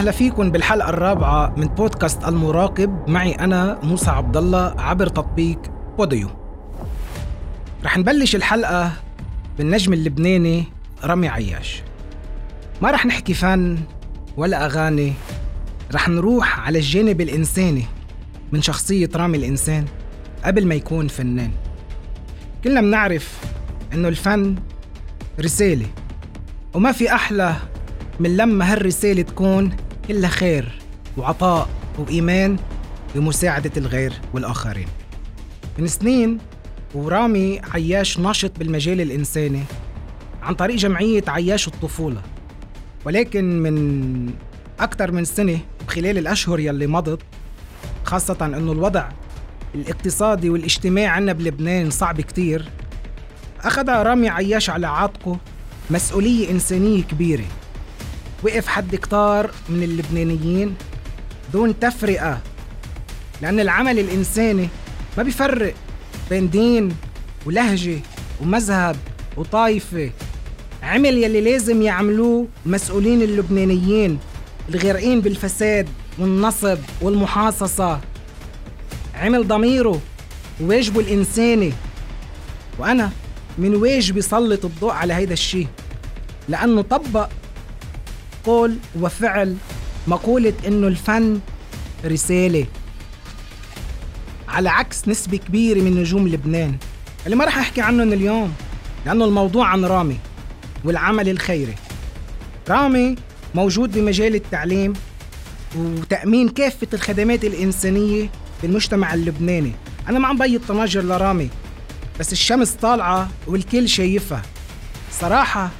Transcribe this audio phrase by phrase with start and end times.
[0.00, 3.08] أهلا فيكم بالحلقة الرابعة من بودكاست المراقب.
[3.08, 5.58] معي أنا موسى عبد الله عبر تطبيق
[5.98, 6.28] بوديو.
[7.84, 8.92] رح نبلش الحلقة
[9.58, 10.64] بالنجم اللبناني
[11.04, 11.82] رامي عياش.
[12.82, 13.78] ما رح نحكي فن
[14.36, 15.12] ولا أغاني
[15.94, 17.84] رح نروح على الجانب الإنساني
[18.52, 19.84] من شخصية رامي الإنسان
[20.44, 21.50] قبل ما يكون فنان.
[22.64, 23.38] كلنا بنعرف
[23.92, 24.56] إنه الفن
[25.40, 25.86] رسالة
[26.74, 27.56] وما في أحلى
[28.20, 29.70] من لما هالرسالة تكون
[30.10, 30.78] كلها خير
[31.16, 32.56] وعطاء وإيمان
[33.14, 34.86] بمساعدة الغير والآخرين.
[35.78, 36.38] من سنين
[36.94, 39.62] ورامي عياش ناشط بالمجال الإنساني
[40.42, 42.22] عن طريق جمعية عياش الطفولة.
[43.04, 44.34] ولكن من
[44.80, 47.22] أكثر من سنة خلال الأشهر يلي مضت
[48.04, 49.08] خاصة أنه الوضع
[49.74, 52.68] الاقتصادي والاجتماعي عنا بلبنان صعب كتير
[53.60, 55.38] أخذ رامي عياش على عاتقه
[55.90, 57.44] مسؤولية إنسانية كبيرة.
[58.42, 60.74] وقف حد كتار من اللبنانيين.
[61.52, 62.38] دون تفرقة
[63.42, 64.68] لأن العمل الإنساني
[65.16, 65.74] ما بيفرق
[66.30, 66.96] بين دين
[67.46, 67.98] ولهجة
[68.40, 68.96] ومذهب
[69.36, 70.10] وطائفة
[70.82, 74.18] عمل يلي لازم يعملوه مسؤولين اللبنانيين
[74.68, 78.00] الغرقين بالفساد والنصب والمحاصصة.
[79.14, 80.00] عمل ضميره
[80.60, 81.72] وواجبه الإنساني.
[82.78, 83.10] وأنا
[83.58, 85.66] من واجبي سلط الضوء على هيدا الشيء
[86.48, 87.28] لأنه طبق
[88.44, 89.56] قول وفعل
[90.06, 91.40] مقولة إنه الفن
[92.04, 92.66] رسالة.
[94.48, 96.76] على عكس نسبة كبيرة من نجوم لبنان
[97.24, 98.52] اللي ما رح أحكي عنهم اليوم
[99.06, 100.18] لأنه الموضوع عن رامي
[100.84, 101.74] والعمل الخيري.
[102.68, 103.16] رامي
[103.54, 104.92] موجود بمجال التعليم
[105.76, 108.30] وتأمين كافة الخدمات الإنسانية
[108.62, 109.72] بالمجتمع اللبناني.
[110.08, 111.50] أنا ما عم بيض طناجر لرامي
[112.20, 114.42] بس الشمس طالعة والكل شايفها.
[115.12, 115.70] صراحة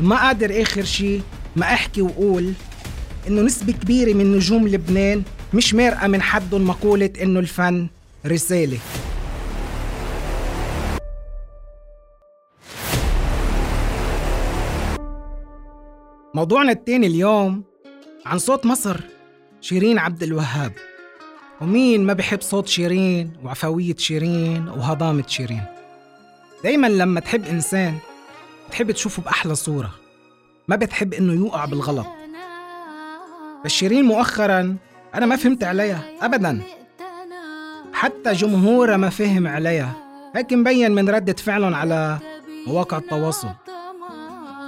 [0.00, 1.20] ما قادر آخر شي
[1.58, 2.52] ما أحكي وأقول
[3.28, 5.22] إنه نسبة كبيرة من نجوم لبنان
[5.54, 7.88] مش مارقة من حدهم مقولة إنه الفن
[8.26, 8.78] رسالة.
[16.34, 17.64] موضوعنا التاني اليوم
[18.26, 19.00] عن صوت مصر
[19.60, 20.72] شيرين عبد الوهاب.
[21.60, 25.62] ومين ما بحب صوت شيرين وعفوية شيرين وهضامة شيرين؟
[26.64, 27.98] دايما لما تحب إنسان
[28.68, 30.07] بتحب تشوفه بأحلى صورة.
[30.68, 32.06] ما بتحب إنه يوقع بالغلط.
[33.64, 34.76] بس شيرين مؤخرا
[35.14, 36.60] أنا ما فهمت عليها أبدا.
[37.92, 39.92] حتى جمهورها ما فهم عليها
[40.36, 42.18] هيك مبين من ردة فعلهم على
[42.66, 43.48] مواقع التواصل.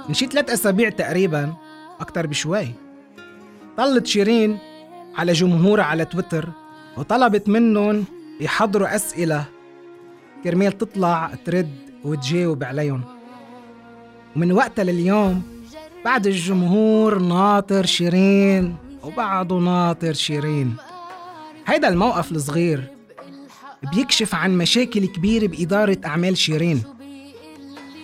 [0.07, 1.53] من شي ثلاث أسابيع تقريبا
[1.99, 2.67] أكتر بشوي.
[3.77, 4.57] طلت شيرين
[5.15, 6.49] على جمهورها على تويتر
[6.97, 8.05] وطلبت منهم
[8.39, 9.45] يحضروا أسئلة
[10.43, 13.01] كرمال تطلع ترد وتجاوب عليهم.
[14.35, 15.60] ومن وقتها لليوم
[16.05, 20.75] بعد الجمهور ناطر شيرين وبعده ناطر شيرين.
[21.67, 22.83] هيدا الموقف الصغير
[23.93, 26.83] بيكشف عن مشاكل كبيرة بإدارة أعمال شيرين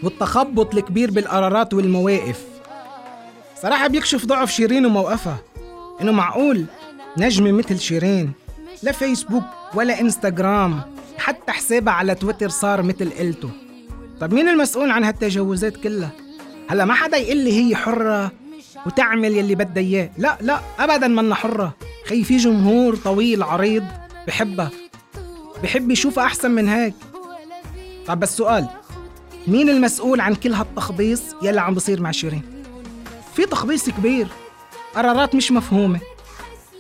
[0.04, 2.46] والتخبط الكبير بالقرارات والمواقف.
[3.62, 5.38] صراحة بيكشف ضعف شيرين وموقفها
[6.02, 6.66] إنه معقول
[7.18, 8.32] نجمة مثل شيرين
[8.84, 9.44] لا فيسبوك
[9.74, 10.82] ولا إنستغرام
[11.18, 13.50] حتى حسابها على تويتر صار مثل قلته.
[14.20, 16.12] طب مين المسؤول عن هالتجاوزات كلها؟
[16.70, 18.32] هلا ما حدا يقول لي هي حرة
[18.86, 20.10] وتعمل يلي بدها إياه.
[20.18, 21.74] لا لا ابدا منا حرة.
[22.06, 23.84] خي في جمهور طويل عريض
[24.28, 24.72] بحبها
[25.64, 26.94] بحب يشوفها أحسن من هيك.
[28.08, 28.68] طب بس سؤال
[29.48, 32.42] مين المسؤول عن كل هالتخبيص يلي عم بصير مع شيرين؟
[33.36, 34.28] في تخبيص كبير
[34.96, 36.00] قرارات مش مفهومة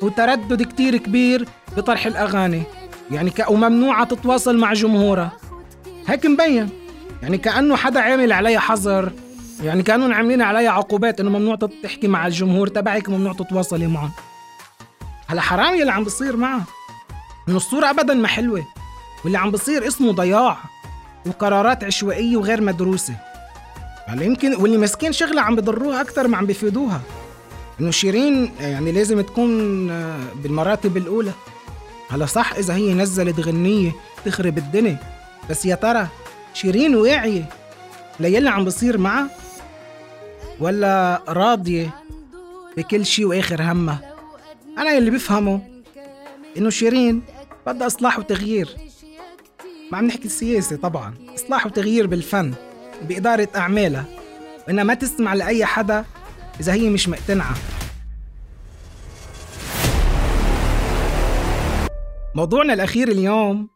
[0.02, 2.64] وتردد كتير كبير بطرح الأغاني.
[3.12, 3.50] يعني ك...
[3.50, 5.32] وممنوعة تتواصل مع جمهورها.
[6.08, 6.70] هيك مبين.
[7.24, 9.12] يعني كأنه حدا عامل عليها حظر.
[9.64, 14.12] يعني كانوا عاملين عليها عقوبات إنه ممنوع تحكي مع الجمهور تبعك وممنوع تتواصلي معهم
[15.28, 16.64] هلا حرام يلي عم بصير معها
[17.50, 18.66] إنه الصورة ابدا ما حلوة.
[19.24, 20.58] واللي عم بصير اسمه ضياع
[21.26, 23.16] وقرارات عشوائية وغير مدروسة.
[24.08, 27.02] هلا يمكن واللي ماسكين شغلة عم بضروها أكثر ما عم بيفيدوها.
[27.82, 29.88] إنه شيرين يعني لازم تكون
[30.36, 31.32] بالمراتب الأولى.
[32.10, 33.92] هلا صح إذا هي نزلت غنية
[34.26, 34.98] تخرب الدنيا
[35.50, 36.08] بس يا ترى
[36.54, 37.50] شيرين واعية
[38.20, 39.30] ليلي عم بصير معها؟
[40.60, 41.90] ولا راضية
[42.78, 44.16] بكل شي وآخر همها
[44.78, 45.62] أنا يلي بفهمه
[46.58, 47.24] إنه شيرين
[47.68, 48.70] بدها إصلاح وتغيير.
[49.92, 52.54] ما عم نحكي سياسة طبعا إصلاح وتغيير بالفن
[53.02, 54.06] بإدارة أعمالها.
[54.68, 56.06] وإنها ما تسمع لأي حدا
[56.60, 57.56] إذا هي مش مقتنعة.
[62.36, 63.68] موضوعنا الأخير اليوم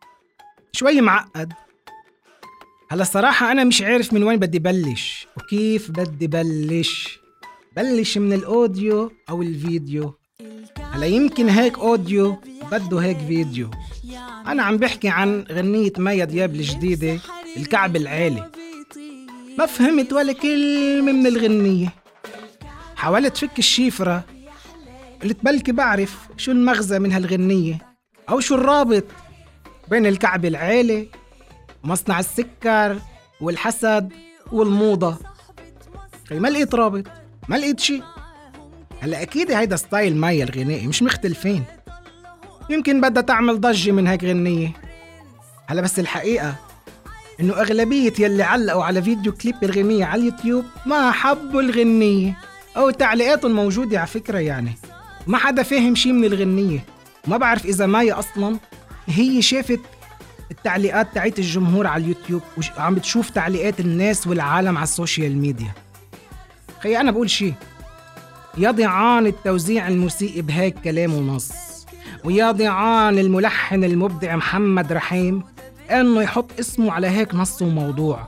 [0.72, 1.54] شوي معقد.
[2.92, 7.20] هلا الصراحة أنا مش عارف من وين بدي بلش وكيف بدي بلش.
[7.76, 10.14] بلش من الأوديو أو الفيديو.
[10.92, 12.38] هلا يمكن هيك أوديو
[12.72, 13.72] بده هيك فيديو.
[14.48, 17.20] أنا عم بحكي عن غنية مايا دياب الجديدة
[17.58, 18.52] الكعب العالي.
[19.58, 21.94] ما فهمت ولا كلمة من الغنية.
[22.96, 24.24] حاولت فك الشيفرة
[25.24, 27.78] قلت بلكي بعرف شو المغزى من هالغنية
[28.30, 29.04] أو شو الرابط
[29.90, 31.21] بين الكعب العالي
[31.84, 33.00] ومصنع السكر
[33.42, 34.14] والحسد
[34.52, 35.18] والموضة.
[36.30, 37.04] خي ما لقيت رابط؟
[37.48, 38.02] ما لقيت شي.
[39.02, 41.64] هلا أكيد هيدا style مايا الغنائي مش مختلفين.
[42.70, 44.74] يمكن بدها تعمل ضجة من هيك غنية.
[45.68, 46.56] هلا بس الحقيقة
[47.40, 52.38] إنه أغلبية يلي علقوا على video clip الغنية على اليوتيوب ما حبوا الغنية.
[52.78, 54.72] أو تعليقاتهم موجودة على فكرة يعني.
[55.28, 56.86] ما حدا فاهم شي من الغنية.
[57.28, 58.58] ما بعرف إذا مايا أصلا
[59.08, 59.80] هي شافت
[60.52, 62.42] التعليقات تاعت الجمهور على اليوتيوب
[62.78, 65.72] وعم بتشوف تعليقات الناس والعالم على ال social media.
[66.84, 67.54] خي أنا بقول شي.
[68.58, 71.52] يا ضيعان التوزيع الموسيقي بهيك كلام ونص
[72.24, 75.44] ويا ضيعان الملحن المبدع محمد رحيم
[75.92, 78.28] إنه يحط اسمه على هيك نص وموضوع.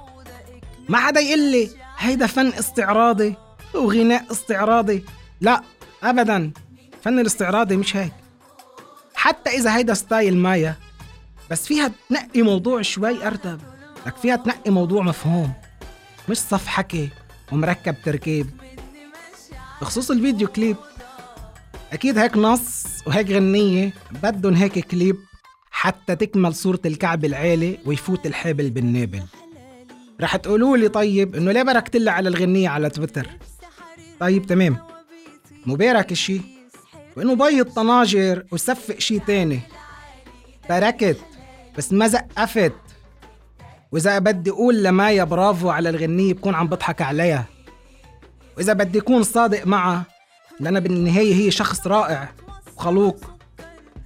[0.89, 3.35] ما حدا يقول لي هيدا فن استعراضي
[3.75, 5.03] وغناء استعراضي.
[5.41, 5.61] لا
[6.03, 6.51] ابدا.
[7.01, 8.13] فن الاستعراضي مش هيك.
[9.15, 10.75] حتى إذا هيدا style مايا
[11.51, 13.59] بس فيها تنقي موضوع شوي ارتب
[14.07, 15.53] لك فيها تنقي موضوع مفهوم
[16.29, 17.09] مش صف حكي
[17.51, 18.49] ومركب تركيب.
[19.81, 20.75] بخصوص ال video clip
[21.93, 23.93] أكيد هيك نص وهيك غنية
[24.23, 25.15] بدهم هيك كليب
[25.71, 29.23] حتى تكمل صورة الكعب العالي ويفوت الحابل بالنابل.
[30.21, 33.27] رح تقولوا لي طيب إنه ليه باركت لي على الغنية على تويتر؟
[34.19, 34.77] طيب تمام.
[35.65, 36.41] مبارك الشي
[37.17, 39.59] وإنه بيض طناجر وصفق شي تاني.
[40.69, 41.17] باركت
[41.77, 42.73] بس ما زقفت
[43.91, 47.45] وإذا بدي أقول لمايا برافو على الغنية بكون عم بضحك عليها.
[48.57, 50.03] وإذا بدي أكون صادق معها
[50.59, 52.29] لأنا بالنهاية هي شخص رائع
[52.77, 53.17] وخلوق.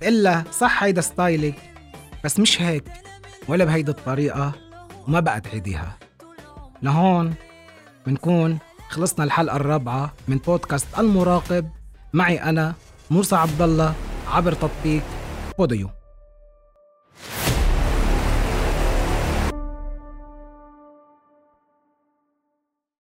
[0.04, 1.56] إلا صح هيدا style ك
[2.24, 2.84] بس مش هيك
[3.48, 4.52] ولا بهيدي الطريقة
[5.08, 5.98] وما بقى تعيديها
[6.82, 7.34] لهون
[8.08, 8.58] بنكون
[8.90, 11.70] خلصنا الحلقة الرابعة من بودكاست المراقب.
[12.14, 12.74] معي أنا
[13.12, 13.94] موسى عبد الله
[14.28, 15.04] عبر تطبيق
[15.58, 15.90] بوديو.